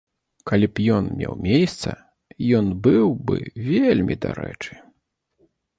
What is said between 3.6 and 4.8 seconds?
вельмі дарэчы.